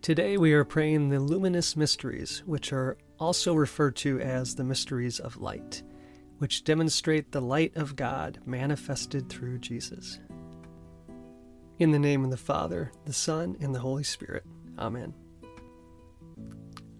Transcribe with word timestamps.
Today 0.00 0.38
we 0.38 0.52
are 0.52 0.64
praying 0.64 1.08
the 1.08 1.18
luminous 1.18 1.76
mysteries, 1.76 2.42
which 2.46 2.72
are 2.72 2.96
also 3.18 3.52
referred 3.52 3.96
to 3.96 4.20
as 4.20 4.54
the 4.54 4.64
mysteries 4.64 5.18
of 5.18 5.38
light, 5.38 5.82
which 6.38 6.62
demonstrate 6.62 7.32
the 7.32 7.42
light 7.42 7.76
of 7.76 7.96
God 7.96 8.38
manifested 8.46 9.28
through 9.28 9.58
Jesus. 9.58 10.20
In 11.78 11.90
the 11.90 11.98
name 11.98 12.24
of 12.24 12.30
the 12.30 12.36
Father, 12.36 12.92
the 13.06 13.12
Son, 13.12 13.56
and 13.60 13.74
the 13.74 13.80
Holy 13.80 14.04
Spirit. 14.04 14.44
Amen. 14.78 15.12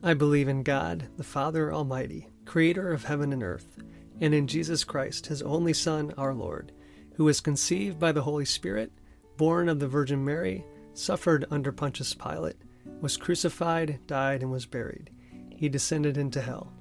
I 0.02 0.14
believe 0.14 0.48
in 0.48 0.64
God, 0.64 1.08
the 1.16 1.24
Father 1.24 1.72
Almighty, 1.72 2.28
creator 2.44 2.92
of 2.92 3.04
heaven 3.04 3.32
and 3.32 3.44
earth, 3.44 3.78
and 4.20 4.34
in 4.34 4.48
Jesus 4.48 4.82
Christ, 4.82 5.26
his 5.26 5.40
only 5.42 5.72
Son, 5.72 6.12
our 6.18 6.34
Lord, 6.34 6.72
who 7.14 7.24
was 7.24 7.40
conceived 7.40 7.98
by 7.98 8.10
the 8.10 8.22
Holy 8.22 8.44
Spirit, 8.44 8.92
born 9.36 9.68
of 9.68 9.78
the 9.78 9.88
Virgin 9.88 10.24
Mary, 10.24 10.64
suffered 10.94 11.46
under 11.50 11.70
Pontius 11.70 12.12
Pilate 12.12 12.56
was 13.00 13.16
crucified, 13.16 14.00
died, 14.06 14.42
and 14.42 14.50
was 14.50 14.66
buried. 14.66 15.10
He 15.50 15.68
descended 15.68 16.16
into 16.16 16.40
hell. 16.40 16.72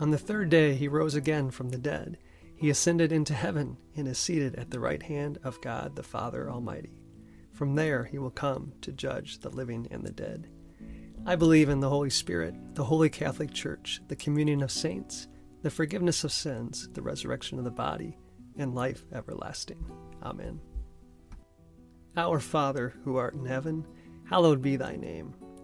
On 0.00 0.10
the 0.10 0.18
third 0.18 0.48
day 0.48 0.74
he 0.74 0.88
rose 0.88 1.14
again 1.14 1.50
from 1.50 1.68
the 1.68 1.78
dead. 1.78 2.18
He 2.56 2.70
ascended 2.70 3.12
into 3.12 3.34
heaven 3.34 3.76
and 3.96 4.06
is 4.06 4.18
seated 4.18 4.54
at 4.56 4.70
the 4.70 4.80
right 4.80 5.02
hand 5.02 5.38
of 5.44 5.60
God 5.60 5.96
the 5.96 6.02
Father 6.02 6.50
Almighty. 6.50 7.02
From 7.52 7.74
there 7.74 8.04
he 8.04 8.18
will 8.18 8.30
come 8.30 8.72
to 8.82 8.92
judge 8.92 9.38
the 9.38 9.50
living 9.50 9.86
and 9.90 10.04
the 10.04 10.12
dead. 10.12 10.48
I 11.24 11.36
believe 11.36 11.68
in 11.68 11.80
the 11.80 11.88
Holy 11.88 12.10
Spirit, 12.10 12.54
the 12.74 12.84
Holy 12.84 13.08
Catholic 13.08 13.52
Church, 13.52 14.00
the 14.08 14.16
communion 14.16 14.62
of 14.62 14.72
saints, 14.72 15.28
the 15.62 15.70
forgiveness 15.70 16.24
of 16.24 16.32
sins, 16.32 16.88
the 16.94 17.02
resurrection 17.02 17.58
of 17.58 17.64
the 17.64 17.70
body, 17.70 18.18
and 18.56 18.74
life 18.74 19.04
everlasting. 19.12 19.84
Amen. 20.22 20.60
Our 22.16 22.40
Father, 22.40 22.94
who 23.04 23.16
art 23.16 23.34
in 23.34 23.44
heaven, 23.44 23.86
hallowed 24.28 24.60
be 24.60 24.76
thy 24.76 24.96
name. 24.96 25.34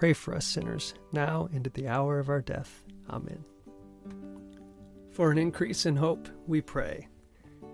Pray 0.00 0.14
for 0.14 0.34
us 0.34 0.46
sinners, 0.46 0.94
now 1.12 1.46
and 1.52 1.66
at 1.66 1.74
the 1.74 1.86
hour 1.86 2.18
of 2.18 2.30
our 2.30 2.40
death. 2.40 2.84
Amen. 3.10 3.44
For 5.10 5.30
an 5.30 5.36
increase 5.36 5.84
in 5.84 5.94
hope, 5.94 6.26
we 6.46 6.62
pray. 6.62 7.06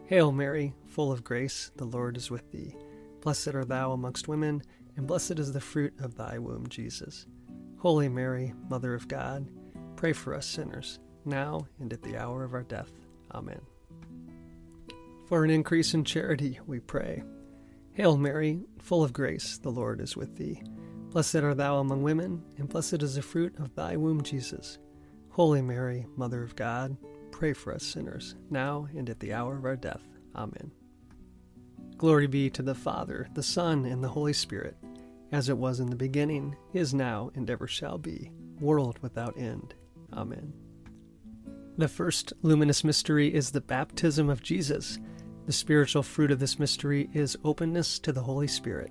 Hail 0.06 0.32
Mary, 0.32 0.74
full 0.86 1.12
of 1.12 1.22
grace, 1.22 1.70
the 1.76 1.84
Lord 1.84 2.16
is 2.16 2.28
with 2.28 2.50
thee. 2.50 2.74
Blessed 3.20 3.54
art 3.54 3.68
thou 3.68 3.92
amongst 3.92 4.26
women, 4.26 4.60
and 4.96 5.06
blessed 5.06 5.38
is 5.38 5.52
the 5.52 5.60
fruit 5.60 5.94
of 6.00 6.16
thy 6.16 6.36
womb, 6.36 6.66
Jesus. 6.66 7.26
Holy 7.78 8.08
Mary, 8.08 8.52
Mother 8.68 8.92
of 8.94 9.06
God, 9.06 9.48
pray 9.94 10.12
for 10.12 10.34
us 10.34 10.46
sinners, 10.46 10.98
now 11.24 11.68
and 11.78 11.92
at 11.92 12.02
the 12.02 12.16
hour 12.16 12.42
of 12.42 12.54
our 12.54 12.64
death. 12.64 12.90
Amen. 13.36 13.60
For 15.28 15.44
an 15.44 15.50
increase 15.50 15.94
in 15.94 16.02
charity, 16.02 16.58
we 16.66 16.80
pray. 16.80 17.22
Hail 17.92 18.16
Mary, 18.16 18.64
full 18.82 19.04
of 19.04 19.12
grace, 19.12 19.58
the 19.58 19.70
Lord 19.70 20.00
is 20.00 20.16
with 20.16 20.36
thee. 20.36 20.60
Blessed 21.16 21.36
art 21.36 21.56
thou 21.56 21.78
among 21.78 22.02
women, 22.02 22.42
and 22.58 22.68
blessed 22.68 23.02
is 23.02 23.14
the 23.14 23.22
fruit 23.22 23.58
of 23.58 23.74
thy 23.74 23.96
womb, 23.96 24.20
Jesus. 24.20 24.76
Holy 25.30 25.62
Mary, 25.62 26.04
Mother 26.14 26.42
of 26.42 26.54
God, 26.56 26.94
pray 27.30 27.54
for 27.54 27.72
us 27.72 27.84
sinners, 27.84 28.34
now 28.50 28.86
and 28.94 29.08
at 29.08 29.18
the 29.18 29.32
hour 29.32 29.56
of 29.56 29.64
our 29.64 29.76
death. 29.76 30.02
Amen. 30.34 30.70
Glory 31.96 32.26
be 32.26 32.50
to 32.50 32.62
the 32.62 32.74
Father, 32.74 33.30
the 33.32 33.42
Son, 33.42 33.86
and 33.86 34.04
the 34.04 34.10
Holy 34.10 34.34
Spirit, 34.34 34.76
as 35.32 35.48
it 35.48 35.56
was 35.56 35.80
in 35.80 35.88
the 35.88 35.96
beginning, 35.96 36.54
is 36.74 36.92
now, 36.92 37.30
and 37.34 37.48
ever 37.48 37.66
shall 37.66 37.96
be, 37.96 38.30
world 38.60 38.98
without 39.00 39.38
end. 39.38 39.72
Amen. 40.12 40.52
The 41.78 41.88
first 41.88 42.34
luminous 42.42 42.84
mystery 42.84 43.32
is 43.32 43.50
the 43.50 43.62
baptism 43.62 44.28
of 44.28 44.42
Jesus. 44.42 44.98
The 45.46 45.52
spiritual 45.54 46.02
fruit 46.02 46.30
of 46.30 46.40
this 46.40 46.58
mystery 46.58 47.08
is 47.14 47.38
openness 47.42 47.98
to 48.00 48.12
the 48.12 48.24
Holy 48.24 48.48
Spirit. 48.48 48.90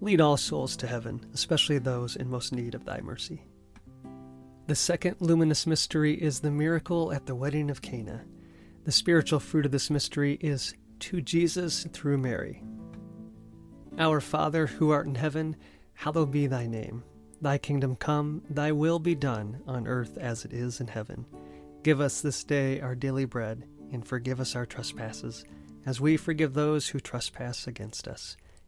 lead 0.00 0.20
all 0.20 0.36
souls 0.36 0.76
to 0.76 0.86
heaven, 0.86 1.24
especially 1.32 1.78
those 1.78 2.16
in 2.16 2.28
most 2.28 2.52
need 2.52 2.74
of 2.74 2.84
thy 2.84 3.00
mercy. 3.00 3.42
The 4.66 4.74
second 4.74 5.16
luminous 5.20 5.66
mystery 5.66 6.14
is 6.14 6.40
the 6.40 6.50
miracle 6.50 7.12
at 7.12 7.26
the 7.26 7.34
wedding 7.34 7.70
of 7.70 7.82
Cana. 7.82 8.24
The 8.84 8.92
spiritual 8.92 9.40
fruit 9.40 9.66
of 9.66 9.72
this 9.72 9.90
mystery 9.90 10.38
is 10.40 10.74
to 11.00 11.20
Jesus 11.20 11.86
through 11.92 12.18
Mary. 12.18 12.62
Our 13.98 14.20
Father, 14.20 14.66
who 14.66 14.90
art 14.90 15.06
in 15.06 15.14
heaven, 15.14 15.56
hallowed 15.94 16.30
be 16.30 16.46
thy 16.46 16.66
name. 16.66 17.04
Thy 17.40 17.58
kingdom 17.58 17.96
come, 17.96 18.42
thy 18.50 18.72
will 18.72 18.98
be 18.98 19.14
done, 19.14 19.62
on 19.66 19.86
earth 19.86 20.18
as 20.18 20.44
it 20.44 20.52
is 20.52 20.80
in 20.80 20.88
heaven. 20.88 21.26
Give 21.82 22.00
us 22.00 22.20
this 22.20 22.42
day 22.44 22.80
our 22.80 22.94
daily 22.94 23.24
bread, 23.24 23.64
and 23.92 24.06
forgive 24.06 24.40
us 24.40 24.56
our 24.56 24.66
trespasses, 24.66 25.44
as 25.84 26.00
we 26.00 26.16
forgive 26.16 26.54
those 26.54 26.88
who 26.88 26.98
trespass 26.98 27.66
against 27.66 28.08
us. 28.08 28.36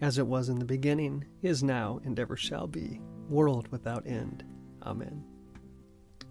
as 0.00 0.18
it 0.18 0.26
was 0.26 0.48
in 0.48 0.58
the 0.58 0.64
beginning, 0.64 1.24
is 1.42 1.62
now, 1.62 2.00
and 2.04 2.18
ever 2.18 2.36
shall 2.36 2.66
be, 2.66 3.00
world 3.28 3.68
without 3.68 4.06
end. 4.06 4.44
Amen. 4.82 5.24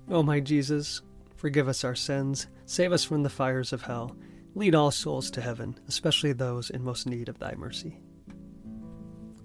O 0.09 0.23
my 0.23 0.39
Jesus, 0.39 1.01
forgive 1.35 1.67
us 1.67 1.83
our 1.83 1.95
sins, 1.95 2.47
save 2.65 2.91
us 2.91 3.03
from 3.03 3.23
the 3.23 3.29
fires 3.29 3.73
of 3.73 3.81
hell 3.81 4.15
Lead 4.56 4.73
all 4.73 4.89
souls 4.89 5.29
to 5.31 5.41
heaven, 5.41 5.77
especially 5.89 6.31
those 6.31 6.69
in 6.69 6.81
most 6.81 7.06
need 7.06 7.27
of 7.27 7.38
thy 7.39 7.53
mercy. 7.56 8.00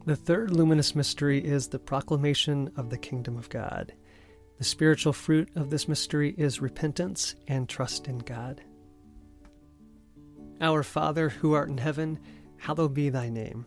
The 0.06 0.14
third 0.14 0.52
luminous 0.52 0.94
mystery 0.94 1.44
is 1.44 1.66
the 1.66 1.80
proclamation 1.80 2.70
of 2.76 2.90
the 2.90 2.98
kingdom 2.98 3.36
of 3.36 3.48
God. 3.48 3.92
The 4.58 4.64
spiritual 4.64 5.12
fruit 5.12 5.50
of 5.56 5.68
this 5.68 5.88
mystery 5.88 6.34
is 6.38 6.62
repentance 6.62 7.34
and 7.48 7.68
trust 7.68 8.06
in 8.06 8.18
God. 8.18 8.62
Our 10.60 10.84
Father, 10.84 11.28
who 11.28 11.54
art 11.54 11.70
in 11.70 11.78
heaven, 11.78 12.20
hallowed 12.58 12.94
be 12.94 13.08
thy 13.08 13.30
name. 13.30 13.66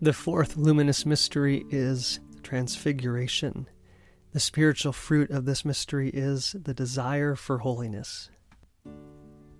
The 0.00 0.12
fourth 0.12 0.56
luminous 0.56 1.04
mystery 1.04 1.64
is 1.70 2.20
transfiguration. 2.44 3.68
The 4.32 4.38
spiritual 4.38 4.92
fruit 4.92 5.30
of 5.30 5.44
this 5.44 5.64
mystery 5.64 6.10
is 6.10 6.54
the 6.62 6.72
desire 6.72 7.34
for 7.34 7.58
holiness. 7.58 8.30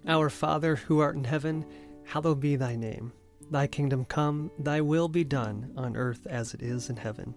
Our 0.06 0.30
Father, 0.30 0.76
who 0.76 1.00
art 1.00 1.16
in 1.16 1.24
heaven, 1.24 1.66
hallowed 2.04 2.38
be 2.38 2.54
thy 2.54 2.76
name. 2.76 3.12
Thy 3.50 3.66
kingdom 3.66 4.04
come, 4.04 4.52
thy 4.60 4.80
will 4.80 5.08
be 5.08 5.24
done, 5.24 5.72
on 5.76 5.96
earth 5.96 6.24
as 6.30 6.54
it 6.54 6.62
is 6.62 6.88
in 6.88 6.96
heaven. 6.96 7.34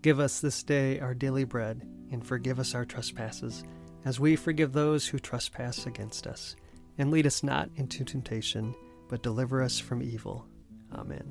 Give 0.00 0.18
us 0.18 0.40
this 0.40 0.62
day 0.62 1.00
our 1.00 1.12
daily 1.12 1.44
bread, 1.44 1.86
and 2.10 2.26
forgive 2.26 2.58
us 2.58 2.74
our 2.74 2.86
trespasses, 2.86 3.62
as 4.06 4.18
we 4.18 4.36
forgive 4.36 4.72
those 4.72 5.06
who 5.06 5.18
trespass 5.18 5.84
against 5.84 6.26
us. 6.26 6.56
And 6.96 7.10
lead 7.10 7.26
us 7.26 7.42
not 7.42 7.68
into 7.76 8.04
temptation, 8.04 8.74
but 9.10 9.22
deliver 9.22 9.62
us 9.62 9.78
from 9.78 10.02
evil. 10.02 10.46
Amen. 10.94 11.30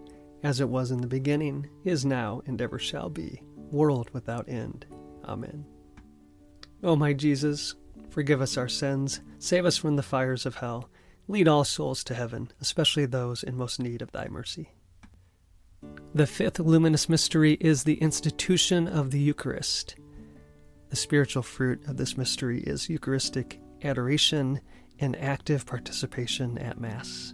as 0.43 0.59
it 0.59 0.69
was 0.69 0.91
in 0.91 1.01
the 1.01 1.07
beginning, 1.07 1.67
is 1.83 2.05
now, 2.05 2.41
and 2.45 2.61
ever 2.61 2.79
shall 2.79 3.09
be, 3.09 3.41
world 3.71 4.09
without 4.11 4.49
end. 4.49 4.85
Amen. 5.25 5.65
O 6.83 6.95
my 6.95 7.13
Jesus, 7.13 7.75
forgive 8.09 8.41
us 8.41 8.57
our 8.57 8.67
sins, 8.67 9.21
save 9.39 9.65
us 9.65 9.77
from 9.77 9.95
the 9.95 10.03
fires 10.03 10.45
of 10.45 10.55
hell, 10.55 10.89
lead 11.27 11.47
all 11.47 11.63
souls 11.63 12.03
to 12.03 12.15
heaven, 12.15 12.51
especially 12.59 13.05
those 13.05 13.43
in 13.43 13.55
most 13.55 13.79
need 13.79 14.01
of 14.01 14.11
thy 14.11 14.27
mercy. 14.27 14.71
The 16.13 16.27
fifth 16.27 16.59
luminous 16.59 17.07
mystery 17.07 17.53
is 17.59 17.83
the 17.83 18.01
institution 18.01 18.87
of 18.87 19.11
the 19.11 19.19
Eucharist. 19.19 19.95
The 20.89 20.95
spiritual 20.95 21.43
fruit 21.43 21.87
of 21.87 21.97
this 21.97 22.17
mystery 22.17 22.61
is 22.61 22.89
Eucharistic 22.89 23.59
adoration 23.83 24.59
and 24.99 25.15
active 25.15 25.65
participation 25.65 26.57
at 26.57 26.79
Mass. 26.79 27.33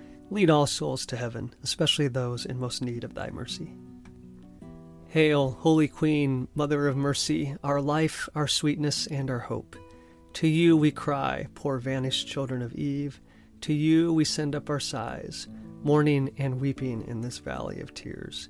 lead 0.31 0.49
all 0.49 0.65
souls 0.65 1.05
to 1.05 1.17
heaven, 1.17 1.53
especially 1.61 2.07
those 2.07 2.45
in 2.45 2.57
most 2.57 2.81
need 2.81 3.03
of 3.03 3.13
thy 3.13 3.29
mercy. 3.29 3.75
Hail, 5.09 5.57
Holy 5.59 5.89
Queen, 5.89 6.47
Mother 6.55 6.87
of 6.87 6.95
Mercy, 6.95 7.53
our 7.65 7.81
life, 7.81 8.29
our 8.33 8.47
sweetness, 8.47 9.07
and 9.07 9.29
our 9.29 9.39
hope. 9.39 9.75
To 10.35 10.47
you 10.47 10.77
we 10.77 10.89
cry, 10.89 11.47
poor 11.53 11.79
vanished 11.79 12.29
children 12.29 12.61
of 12.61 12.73
Eve. 12.73 13.19
To 13.61 13.73
you 13.73 14.13
we 14.13 14.23
send 14.23 14.55
up 14.55 14.69
our 14.69 14.79
sighs, 14.79 15.49
mourning 15.83 16.33
and 16.37 16.61
weeping 16.61 17.05
in 17.07 17.19
this 17.19 17.39
valley 17.39 17.81
of 17.81 17.93
tears. 17.93 18.47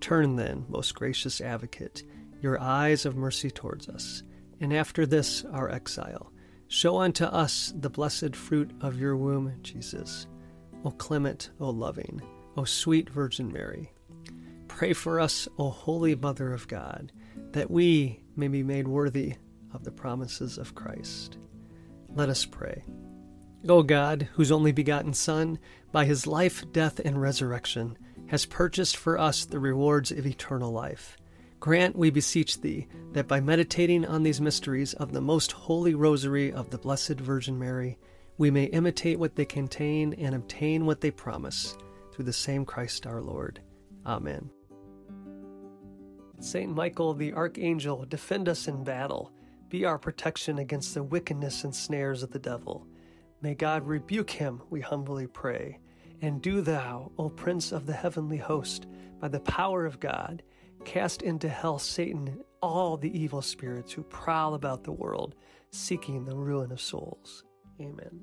Turn 0.00 0.36
then, 0.36 0.64
most 0.68 0.94
gracious 0.94 1.40
advocate, 1.40 2.04
your 2.40 2.60
eyes 2.60 3.04
of 3.04 3.16
mercy 3.16 3.50
towards 3.50 3.88
us, 3.88 4.22
and 4.60 4.72
after 4.72 5.04
this 5.06 5.44
our 5.46 5.68
exile, 5.68 6.30
show 6.68 6.98
unto 6.98 7.24
us 7.24 7.72
the 7.74 7.90
blessed 7.90 8.36
fruit 8.36 8.70
of 8.80 9.00
your 9.00 9.16
womb, 9.16 9.52
Jesus. 9.62 10.28
O 10.84 10.90
clement, 10.90 11.50
O 11.60 11.70
loving, 11.70 12.20
O 12.56 12.64
sweet 12.64 13.08
Virgin 13.10 13.52
Mary, 13.52 13.94
Pray 14.76 14.92
for 14.92 15.20
us, 15.20 15.46
O 15.56 15.70
Holy 15.70 16.16
Mother 16.16 16.52
of 16.52 16.66
God, 16.66 17.12
that 17.52 17.70
we 17.70 18.24
may 18.34 18.48
be 18.48 18.64
made 18.64 18.88
worthy 18.88 19.34
of 19.72 19.84
the 19.84 19.92
promises 19.92 20.58
of 20.58 20.74
Christ. 20.74 21.38
Let 22.08 22.28
us 22.28 22.44
pray. 22.44 22.82
O 23.68 23.84
God, 23.84 24.28
whose 24.32 24.50
only 24.50 24.72
begotten 24.72 25.14
Son, 25.14 25.60
by 25.92 26.04
his 26.06 26.26
life, 26.26 26.64
death, 26.72 26.98
and 27.04 27.20
resurrection, 27.20 27.96
has 28.26 28.46
purchased 28.46 28.96
for 28.96 29.16
us 29.16 29.44
the 29.44 29.60
rewards 29.60 30.10
of 30.10 30.26
eternal 30.26 30.72
life, 30.72 31.16
grant, 31.60 31.94
we 31.94 32.10
beseech 32.10 32.60
thee, 32.60 32.88
that 33.12 33.28
by 33.28 33.40
meditating 33.40 34.04
on 34.04 34.24
these 34.24 34.40
mysteries 34.40 34.92
of 34.94 35.12
the 35.12 35.20
most 35.20 35.52
holy 35.52 35.94
rosary 35.94 36.52
of 36.52 36.70
the 36.70 36.78
Blessed 36.78 37.20
Virgin 37.20 37.60
Mary, 37.60 37.96
we 38.36 38.50
may 38.50 38.64
imitate 38.64 39.18
what 39.18 39.36
they 39.36 39.44
contain 39.44 40.12
and 40.14 40.34
obtain 40.34 40.86
what 40.86 41.00
they 41.00 41.10
promise, 41.10 41.76
through 42.12 42.24
the 42.24 42.32
same 42.32 42.64
Christ 42.64 43.06
our 43.06 43.20
Lord. 43.20 43.60
Amen. 44.04 44.50
Saint 46.40 46.74
Michael 46.74 47.14
the 47.14 47.32
Archangel, 47.32 48.04
defend 48.04 48.48
us 48.48 48.68
in 48.68 48.84
battle. 48.84 49.32
Be 49.68 49.84
our 49.84 49.98
protection 49.98 50.58
against 50.58 50.94
the 50.94 51.02
wickedness 51.02 51.64
and 51.64 51.74
snares 51.74 52.22
of 52.22 52.30
the 52.30 52.38
devil. 52.38 52.86
May 53.40 53.54
God 53.54 53.86
rebuke 53.86 54.30
him, 54.30 54.62
we 54.70 54.80
humbly 54.80 55.26
pray. 55.26 55.78
And 56.22 56.42
do 56.42 56.60
thou, 56.60 57.12
O 57.18 57.28
Prince 57.28 57.72
of 57.72 57.86
the 57.86 57.92
heavenly 57.92 58.36
host, 58.36 58.86
by 59.20 59.28
the 59.28 59.40
power 59.40 59.86
of 59.86 60.00
God, 60.00 60.42
cast 60.84 61.22
into 61.22 61.48
hell 61.48 61.78
Satan 61.78 62.28
and 62.28 62.44
all 62.60 62.96
the 62.96 63.18
evil 63.18 63.42
spirits 63.42 63.92
who 63.92 64.02
prowl 64.04 64.54
about 64.54 64.84
the 64.84 64.92
world, 64.92 65.34
seeking 65.70 66.24
the 66.24 66.36
ruin 66.36 66.72
of 66.72 66.80
souls. 66.80 67.44
Amen. 67.80 68.20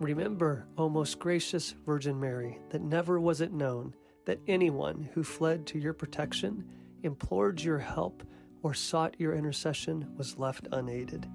Remember, 0.00 0.66
O 0.76 0.88
most 0.88 1.18
gracious 1.20 1.74
Virgin 1.86 2.18
Mary, 2.18 2.58
that 2.70 2.82
never 2.82 3.20
was 3.20 3.40
it 3.40 3.52
known 3.52 3.94
that 4.24 4.40
anyone 4.48 5.08
who 5.14 5.22
fled 5.22 5.66
to 5.66 5.78
your 5.78 5.92
protection, 5.92 6.64
implored 7.02 7.60
your 7.60 7.78
help, 7.78 8.22
or 8.62 8.74
sought 8.74 9.14
your 9.18 9.34
intercession 9.34 10.08
was 10.16 10.38
left 10.38 10.68
unaided. 10.72 11.28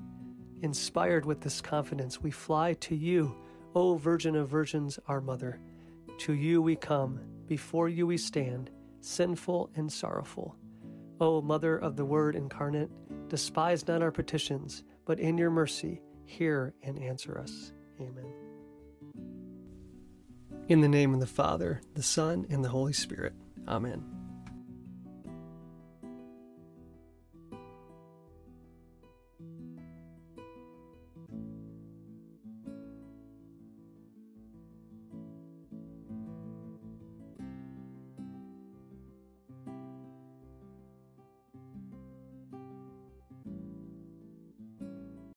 Inspired 0.62 1.26
with 1.26 1.42
this 1.42 1.62
confidence, 1.62 2.22
we 2.22 2.32
fly 2.32 2.74
to 2.74 2.96
you, 2.96 3.36
O 3.76 3.96
Virgin 3.96 4.36
of 4.36 4.50
Virgins, 4.50 5.00
our 5.08 5.22
Mother. 5.22 5.60
To 6.20 6.34
you 6.34 6.62
we 6.62 6.76
come, 6.76 7.20
before 7.46 7.90
you 7.90 8.08
we 8.08 8.18
stand, 8.18 8.72
sinful 9.02 9.70
and 9.76 9.92
sorrowful. 9.92 10.56
O 11.20 11.42
Mother 11.42 11.78
of 11.78 11.96
the 11.96 12.06
Word 12.06 12.36
incarnate, 12.36 12.90
despise 13.30 13.88
not 13.88 14.02
our 14.02 14.12
petitions, 14.12 14.84
but 15.08 15.20
in 15.20 15.38
your 15.38 15.50
mercy 15.50 16.02
hear 16.26 16.76
and 16.84 17.02
answer 17.02 17.40
us. 17.40 17.72
Amen. 18.00 18.26
In 20.68 20.82
the 20.82 20.90
name 20.90 21.14
of 21.14 21.22
the 21.22 21.26
Father, 21.26 21.82
the 21.94 22.04
Son, 22.04 22.46
and 22.50 22.64
the 22.64 22.70
Holy 22.70 22.94
Spirit. 22.94 23.34
Amen. 23.68 24.17